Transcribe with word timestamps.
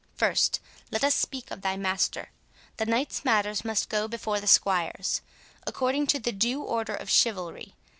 First 0.15 0.59
let 0.89 1.03
us 1.03 1.13
speak 1.13 1.51
of 1.51 1.61
thy 1.61 1.77
master; 1.77 2.31
the 2.77 2.87
knight's 2.87 3.23
matters 3.23 3.63
must 3.63 3.87
go 3.87 4.07
before 4.07 4.39
the 4.39 4.47
squire's, 4.47 5.21
according 5.67 6.07
to 6.07 6.17
the 6.19 6.31
due 6.31 6.63
order 6.63 6.95
of 6.95 7.07
chivalry. 7.07 7.75